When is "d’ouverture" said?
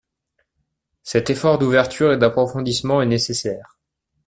1.59-2.11